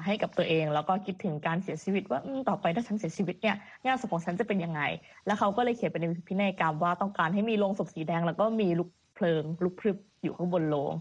[0.07, 4.81] ให้กับตัวเอง แล้วก็คิดถึงการเสียชีวิตว่าต่อไปถ้าฉันเสียชีวิตเนี่ยงานศพของฉันจะเป็นยังไง
[5.27, 10.93] แล้วเขาก็เลยเขียนเป็นพินัยกรรมว่าต้องการให้มีโลงศพสีแดง แล้วก็มีลูกเพลิงลุกพรึบอยู่ข้างบนโลง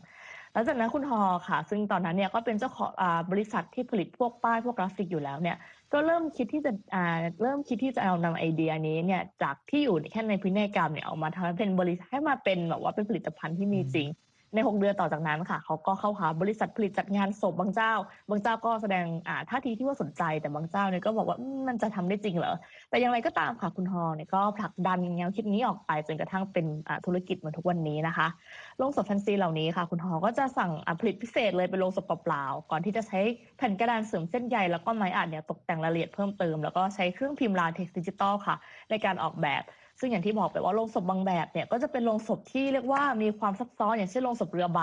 [0.53, 2.91] หลังจากนั้นคุณฮอลค่ะ ซึ่งตอนนั้นเนี่ยก็เป็นเจ้าของ
[3.31, 5.57] บริษัทที่ผลิตพวกป้ายพวกกราฟิกอยู่แล้วเนี่ย
[5.93, 6.71] ก็เริ่มคิดที่จะ
[7.41, 14.07] เริ่มคิดที่จะเอานำไอเดียนี้เนี่ยจากที่อยู่แค่ในพินัยกรรมเนี่ยออกมาทำให้เป็นบริษัทให้มาเป็นแบบว่าเป็นผลิตภัณฑ์ที่มีจริง
[14.53, 17.93] ใน 6 เดือนต่อจากนั้นค่ะเขาก็เข้าหาบริษัทผลิตจัดงานศพบางเจ้า
[18.29, 19.05] บางเจ้าก็แสดง
[19.49, 21.37] ท่าทีที่ว่าสนใจแต่บางเจ้าเนี่ยก็บอกว่า
[21.67, 22.55] มันจะทำได้จริงเหรอ
[22.89, 26.65] แต่อย่างไรก็ตามค่ะคุณฮอเนี่ยก็ผลักดันแนวคิดนี้ออกไปจนกระทั่งเป็น
[27.05, 28.27] ธุรกิจมาทุกวันนี้นะคะ
[28.77, 33.19] โรงศพแฟนซีเหล่านี้ค่ะ คุณฮอก็จะสั่งผลิตพิเศษเลยเป็นโรงศพเปล่าๆก่อนที่จะใช้
[33.57, 38.55] แผ่นกระดานเสริมเส้นใยแล้วก็ไม้อัดเนี่ยตกแต่งรายละเอียดเพิ่มเติมแล้วก็ใช้เครื่องพิมพ์ลายเท็กซ์ดิจิตอลค่ะ
[38.89, 39.63] ในการออกแบบ
[40.03, 44.81] ซึ่งอย่างที่บอกไปว่าโลงศพบางแบบเนี่ยก็จะเป็นโลงศพที่เรียกว่ามีความซับซ้อนอย่างเช่นโลงศพเรือใบ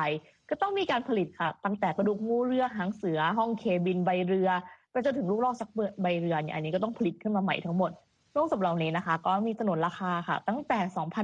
[0.50, 4.48] ก็ต้องมีการผลิตค่ะ ตั้งแต่กระดูกงูเรือหางเสือ ห้อง cabin ใบเรือ
[4.90, 5.68] ไปจนถึงลูกรอกชัก
[6.02, 7.90] ใบเรือเนี่ยอันนี้ก็ต้องผลิตขึ้นมาใหม่ทั้งหมด
[8.32, 10.78] โลงศพเหล่านี้นะคะ ก็มีสนนราคาค่ะ ตั้งแต่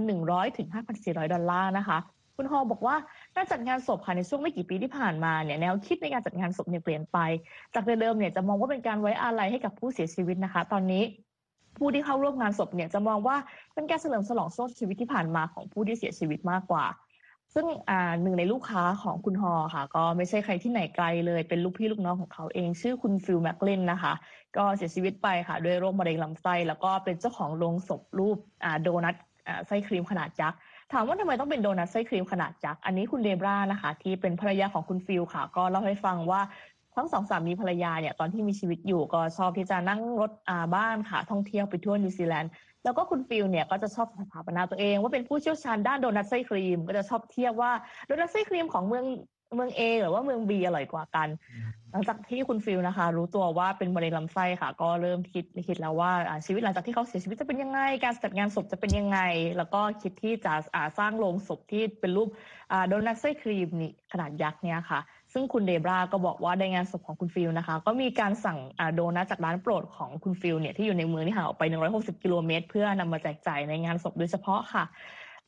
[0.06, 0.68] 2,100 ถึง
[1.00, 1.98] 5,400 ดอลลาร์นะคะ
[2.36, 2.96] คุณฮอลบอกว่า
[3.36, 7.18] การจัดงานศพค่ะในช่วงไม่กี่ปีที่ผ่านมาเนี่ยแนวคิดในการจัดงานศพเนี่ยเปลี่ยนไป
[7.74, 11.02] จากเดิมเนี่ยจะมองว่าเป็นการไว้อาลัยให้กับผู้เสียชีวิตนะคะ ตอนนี้
[11.76, 13.36] ผู้ที่เข้าร่วมงานศพเนี่ยจะมองว่า
[13.74, 16.84] เป็นการเฉลิมฉลองโซ่ชีวิตที่ผ่านมาของผู้ที่เสียชีวิตมากกว่า
[17.54, 17.66] ซึ่ง
[18.22, 24.12] หนึ่งในลูกค้าของคุณฮอค่ะ ก็ไม่ใช่ใครที่ไหนไกลเลย เป็นลูกพี่ลูกน้องของเขาเอง ชื่อคุณฟิลแมคลินนะคะ
[24.56, 28.38] ก็เสียชีวิตไปค่ะ ด้วยโรคมะเร็งลำไส้แล้วก็เป็นเจ้าของโรงศพรูป
[28.82, 29.14] โดนัท
[29.66, 30.58] ไส้ครีมขนาดยักษ์
[30.92, 36.40] ถามว่าทำไมต้องเป็นโดนัทไส้ครีมขนาดยักษ์ อันนี้คุณเดบรานะคะ ที่เป็นภรรยาของคุณฟิลค่ะ ก็เล่าให้ฟังว่า
[36.96, 42.50] ทั้งสองสามีภรรยาเนี่ยตอนที่มีชีวิตอยู่ก็ชอบที่จะนั่งรถอ่าบ้านค่ะท่องเที่ยวไปทั่วนิวซีแลนด์
[42.84, 47.72] แล้วก็คุณฟิลเนี่ยก็จะชอบสถาปนาตัวเอง ว่าเป็นผู้เชี่ยวชาญด้านโดนัทไส้ครีม ก็จะชอบเทียบว่า
[48.06, 49.04] โดนัทไส้ครีมของเมือง
[49.54, 51.28] เมือง A หรือว่าเมือง B อร่อยกว่ากัน
[51.92, 56.12] หลังจากที่คุณฟิลนะคะ รู้ตัวว่าเป็นมะเร็งลำไส้ค่ะ ก็เริ่มคิดคิดแล้วว่า
[56.46, 59.18] ชีวิตหลังจากที่เขาเสียชีวิตจะเป็นยังไง การจัดงานศพจะเป็นยังไง
[59.56, 60.52] แล้วก็คิดที่จะ
[60.98, 62.28] สร้างโลงศพที่เป็นรูป
[62.88, 65.00] โดนัทไส้ครีมนี่ขนาดยักษ์เนี่ยค่ะ
[65.38, 68.58] ซึ่งคุณเดบราก็บอกว่าในงานศพของคุณฟิลนะคะ ก็มีการสั่ง
[68.94, 74.84] โดนัทจากร้านโปรดของคุณฟิลเนี่ยที่อยู่ในเมืองที่ห่างออกไป 160 กิโลเมตร เพื่อนำมาแจกจ่ายในงานศพโดยเฉพาะค่ะ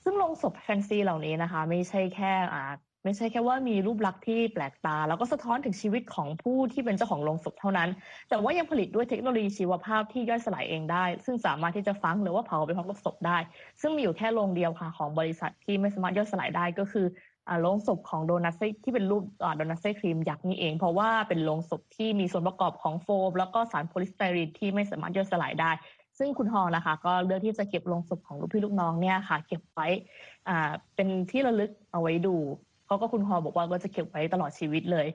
[0.02, 2.62] ซึ่งโลงศพแฟนซีเหล่านี้นะคะ ไม่ใช่แค่อ่า
[3.04, 7.88] ไม่ใช่แค่ว่ามีรูปลักษณ์ที่แปลกตา แล้วก็สะท้อนถึงชีวิตของผู้ที่เป็นเจ้าของโลงศพเท่านั้น
[8.28, 13.38] แต่ว่ายังผลิตด้วยเทคโนโลยีชีวภาพที่ย่อยสลายเองได้ ซึ่งสามารถที่จะฝังหรือว่าเผาไปพร้อมกับศพได้
[13.80, 17.06] ซึ่งมีอยู่แค่โลงเดียวค่ะของบริษัทที่ไม่สามารถย่อยสลายได้ก็คือ
[17.60, 19.22] โลงศพของโดนัทที่เป็นรูป
[19.56, 25.70] โดนัทไส้ครีมยักษ์นี่เอง เพราะว่าเป็นโลงศพที่มีส่วนประกอบของโฟม แล้วก็สารโพลิสไตรีนที่ไม่สามารถย่อยสลายได้
[26.18, 29.88] ซึ่งคุณฮอนะคะ ก็เลือกที่จะเก็บโลงศพของลูกพี่ลูกน้องเนี่ยค่ะ เก็บไว้
[30.94, 32.36] เป็นที่ระลึกเอาไว้ดู
[32.86, 35.06] เขาก็คุณฮอบอกว่าก็จะเก็บไว้ตลอดชีวิตเลย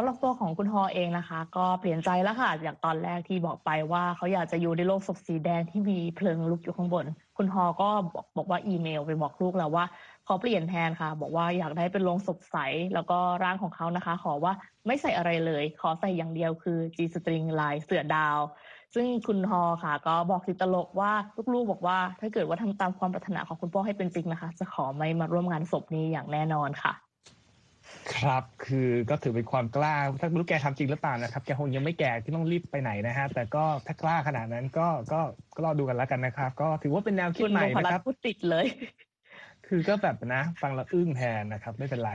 [0.00, 7.06] ำหรับตัวของคุณฮอเองนะคะ ก็เปลี่ยนใจแล้วค่ะจากตอนแรกที่บอกไปว่าเขาอยากจะอยู่ในโลกศพสีแดงที่มีเพลิงลุกอยู่ข้างบน
[7.36, 9.84] คุณฮอก็บอกบอกว่าอีเมลไปบอกลูกแล้วว่า
[10.26, 12.56] ขอเปลี่ยนแทนค่ะ บอกว่าอยากได้เป็นโรงศพใส
[12.94, 14.52] แล้วก็ร่างของเขานะคะ ขอว่า
[14.86, 18.38] ไม่ใส่อะไรเลย ขอใส่อย่างเดียวคือจีสตริงลายเสือดาว
[18.94, 21.12] ซึ่งคุณฮอค่ะ ก็บอกติดตลกว่า
[21.54, 27.07] ลูกๆบอกว่า ถ้าเกิดว่าทำตามความปรารถนาของคุณพ่อให้เป็นจริงนะคะ จะขอไม่มาร่วมงานศพนี้อย่างแน่นอนค่ะ
[28.14, 35.20] ครับ คือก็ถือเป็นความกล้า ถ้าไม่รู้แกทำจริงหรือเปล่านะครับ แกคงยังไม่แก่ที่ต้องรีบไปไหนนะฮะ แต่ก็ถ้ากล้าขนาดนั้นก็ก็
[35.54, 38.66] ก็รอดูกันแล้วกันนะครับ ก็ถือว่าเป็นแนวคิดใหม่นะครับพูดติดเลย
[39.66, 42.10] คือก็แบบนะ ฟังแล้วอึ้งแทนนะครับ ไม่เป็นไร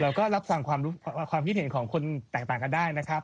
[0.00, 0.92] เราก็รับฟังความรู้
[1.30, 3.22] ความคิดเห็นของคนแตกต่างกันได้นะครับ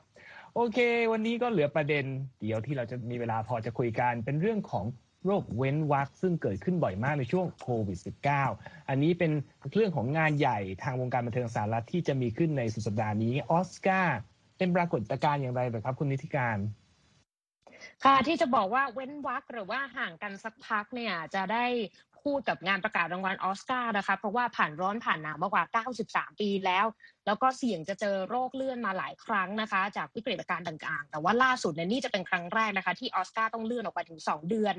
[0.55, 0.79] โอเค
[1.13, 2.05] วันนี้ก็เหลือประเด็น
[2.41, 4.85] เดี๋ยวที่เราจะมีเวลาพอจะคุยกันเป็นเรื่องของ
[5.27, 7.99] โรคเว้นวักซึ่งเกิดขึ้นบ่อยมากในช่วงโควิด
[8.45, 9.33] -19 อันนี้เป็น
[9.73, 14.19] เรื่องของงานใหญ่ทางวงการบันเทิงสารัฐที่จะมีขึ้นในสุดสัปดาห์นี้ออสการ์
[14.59, 16.59] เป็นปรากฏการณ์อย่างไรแบบครับ คุณนิติการ
[18.05, 21.67] ค่ะที่จะบอกว่าเว้นวักหรือว่าห่างกันสักพักเนี่ยจะได้
[22.23, 26.87] พูดกับงานประกาศรางวัลออสการ์นะคะ เพราะว่าผ่านร้อนผ่านหนาวมากกว่า 93 ปีแล้ว
[27.27, 34.75] แล้วก็เสี่ยงจะเจอโรคเลื่อนมาหลายครั้งนะคะ จากวิกฤตการณ์ต่างๆ แต่ว่าล่าสุดเนี่ยนี่จะเป็นครั้งแรกนะคะ ที่ออสการ์ต้องเลื่อนออกไปถึง 2 เดือน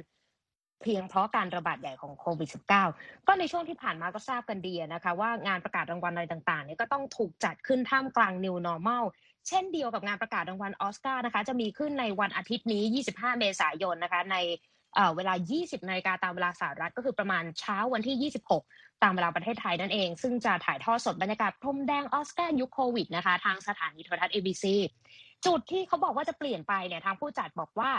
[0.83, 2.49] เพียงเพราะการระบาดใหญ่ของโควิด
[2.89, 9.03] -19 ก็ในช่วงที่ผ่านมาก็ทราบกันดีนะคะว่างานประกาศรางวัลอะไรต่างๆเนี่ยก็ต้องถูกจัดขึ้นท่ามกลาง New Normal
[9.47, 14.37] เช่นเดียวกับงานประกาศรางวัลออสการ์นะคะจะมีขึ้นในวันอาทิตย์นี้ 25 เมษายนนะคะใน
[15.15, 24.65] เวลา 20 นาฬิกาตามเวลาสหรัฐก็คือประมาณเช้าวันที่ 26 ตามเวลาประเทศไทยนั่นเอง ซึ่งจะถ่ายทอดสดบรรยากาศพรมแดงออสการ์ยุคโควิดนะคะ ทางสถานีโทรทัศน์ ABC
[25.45, 27.91] จุดที่เขาบอกว่าจะเปลี่ยนไปเนี่ยทางผู้จัดบอกว่า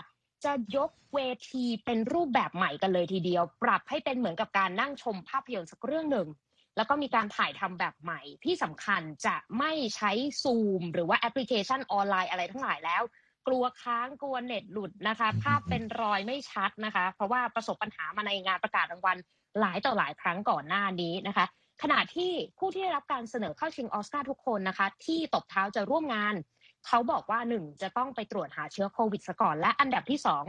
[0.45, 6.29] จะยกเวทีเป็นรูปแบบใหม่กันเลยทีเดียว ปรับให้เป็นเหมือนกับการนั่งชมภาพยนตร์สักเรื่องหนึ่ง
[6.77, 10.11] แล้วก็มีการถ่ายทำแบบใหม่ ที่สำคัญจะไม่ใช้
[10.43, 13.03] ซูม หรือว่าแอปพลิเคชันออนไลน์อะไรทั้งหลายแล้ว
[13.47, 19.17] กลัวค้างกลัวเน็ตหลุดนะคะ ภาพเป็นรอยไม่ชัดนะคะ เพราะว่าประสบปัญหามาในงานประกาศรางวัล
[19.61, 21.47] หลายต่อหลายครั้งก่อนหน้านี้นะคะ
[21.83, 26.35] ขณะที่ผู้ที่ได้รับการเสนอเข้าชิงออสการ์ทุกคนนะคะ ที่ตบเท้าจะร่วมงาน
[26.87, 30.45] เขาบอกว่าหนึ่งจะต้องไปตรวจหาเชื้อโควิดซะก่อนและอันดับที่สอง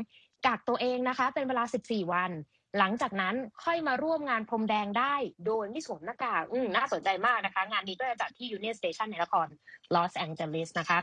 [0.45, 2.31] กักตัวเองนะคะ เป็นเวลา 14 วัน
[2.77, 5.15] หลังจากนั้นค่อยมาร่วมงานพรมแดงได้
[5.45, 9.47] โดยไม่สวมหน้ากากอือ น่าสนใจมากนะคะ งานนี้ก็จะจัดที่ Union Station ในนคร
[9.95, 10.99] ลอสแองเจลิสนะคะ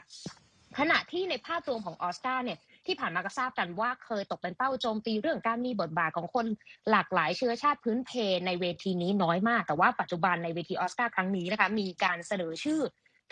[0.79, 6.47] ขณะที่ในภาพรวมของออสการ์เนี่ยที่ผ่านมาก็ทราบกันว่าเคยตกเป็นเป้าโจมตีเรื่องการมีบทบาทของคน
[6.91, 8.11] หลากหลายเชื้อชาติพื้นเพ
[8.47, 12.81] ในเวทีนี้น้อยมาก แต่ว่าปัจจุบันในเวทีออสการ์ครั้งนี้นะคะมีการเสนอชื่อ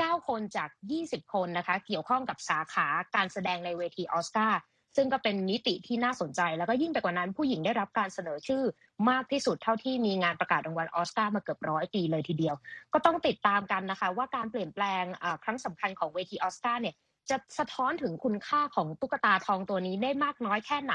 [0.07, 0.69] 9 คนจาก
[1.03, 4.61] 20 คนนะคะ เกี่ยวข้องกับสาขาการแสดงในเวทีออสการ์
[4.97, 8.63] ซึ่งก็เป็นมิติที่น่าสนใจ แล้วก็ยิ่งไปกว่านั้นผู้หญิงได้รับการเสนอชื่อ
[9.11, 12.55] มากที่สุดเท่าที่มีงานประกาศรางวัลออสการ์มาเกือบร้อยปีเลยทีเดียว
[12.93, 15.05] ก็ต้องติดตามกันนะคะ ว่าการเปลี่ยนแปลง
[15.45, 16.95] ครั้งสำคัญของเวทีออสการ์เนี่ย
[17.31, 20.95] จะสะท้อนถึงคุณค่าของตุ๊กตาทองตัวนี้ได้มากน้อยแค่ไหน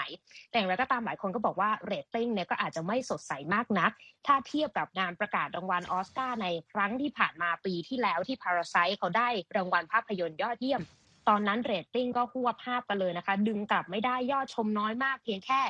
[0.49, 3.91] แต่อย่างไรก็ตามหลายคนก็บอกว่าเรตติ้งเนี่ยก็อาจจะไม่สดใสมากนัก
[4.25, 10.81] ถ้าเทียบกับงานประกาศรางวัลออสการ์ในครั้งที่ผ่านมาปีที่แล้วที่ Parasite เขาได้รางวัลภาพยนตร์ยอดเยี่ยม
[11.27, 15.61] ตอนนั้นเรตติ้งก็ฮวบฮาบกันเลยนะคะ ดึงกลับไม่ได้ยอดชมน้อยมากเพียงแค่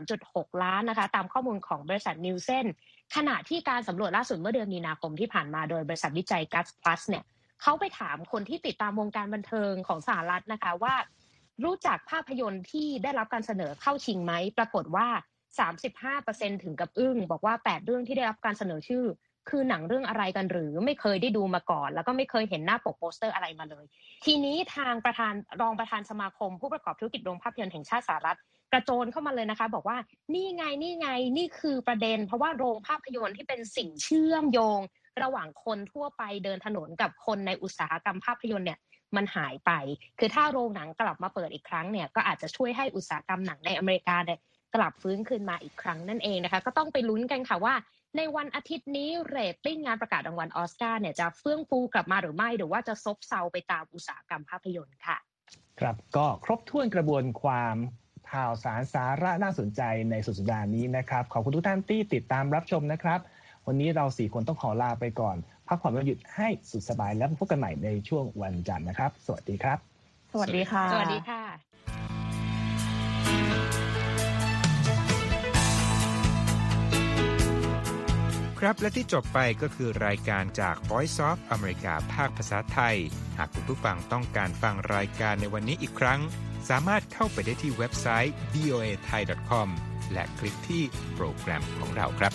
[0.00, 2.66] 23.6 ล้านนะคะ ตามข้อมูลของบริษัท Nielsen
[3.16, 7.24] ขณะที่การสำรวจล่าสุดเมื่อเดือนมีนาคมที่ผ่านมาโดยบริษัทวิจัย Guts Plus เนี่ย
[7.62, 10.94] เขาไปถามคนที่ติดตามวงการบันเทิงของสหรัฐนะคะว่า
[11.64, 15.06] รู้จักภาพยนตร์ที่ได้รับการเสนอเข้าชิงไหม ปรากฏว่า
[15.86, 19.04] 35%ถึงกับอึ้ง บอกว่า 8 เรื่องที่ได้รับการเสนอชื่อ
[19.48, 23.84] คือหนังเรื่องอะไรกันหรือไม่เคยได้ดูมาก่อน แล้วก็ไม่เคยเห็นหน้าปกโปสเตอร์อะไรมาเลย
[24.24, 28.38] ทีนี้ทางประธานรองประธานสมาคม ผู้ประกอบธุรกิจโรงภาพยนตร์แห่งชาติสหรัฐ
[28.72, 29.96] กระโจนเข้ามาเลยนะคะ บอกว่า
[30.34, 34.80] นี่ไงนี่ไงนี่คือประเด็น เพราะว่าโรงภาพยนตร์ที่เป็นสิ่งเชื่อมโยง
[35.22, 38.78] ระหว่างคนทั่วไปเดินถนนกับคนในอุตสาหกรรมภาพยนตร์เนี่ย
[39.16, 39.72] มันหายไป
[40.18, 44.38] คือถ้าโรงหนังกลับมาเปิดอีกครั้งเนี่ยก็อาจจะช่วยให้อุตสาหกรรมหนังในอเมริกาเนี่ย
[44.74, 47.74] กลับฟื้นคืนมาอีกครั้งนั่นเองนะคะ ก็ต้องไปลุ้นกันค่ะว่า
[48.16, 55.16] ในวันอาทิตย์นี้เรตติ้งงานประกาศรางวัลออสการ์เนี่ยจะเฟื่องฟูกลับมาหรือไม่ หรือว่าจะซบเซาไปตามอุตสาหกรรมภาพยนตร์ค่ะ
[55.80, 57.76] ครับก็ครบถ้วนกระบวนความ
[58.32, 63.20] ข่าวสารสาระน่าสนใจในสุดสัปดาห์นี้นะครับ ขอบคุณทุกท่านที่ติดตามรับชมนะครับ
[63.72, 65.36] วันนี้เราสี่คนต้องขอลาไปก่อน
[65.68, 69.78] พักผ่อนวันหยุดให้สุดสบายแล้วพบกันใหม่ในช่วงวันจันทร์นะครับ สวัสดีครับ
[70.32, 71.42] สวัสดีค่ะ สวัสดีค่ะ
[78.60, 82.96] ครับและที่จบไปก็คือรายการจาก Voice of America ภาคภาษาไทย
[83.38, 86.20] หากคุณผู้ฟังต้องการฟังรายการในวันนี้อีกครั้ง
[86.70, 89.68] สามารถเข้าไปได้ที่เว็บไซต์ voa thai com
[90.12, 90.82] และคลิกที่
[91.14, 92.34] โปรแกรมของเราครับ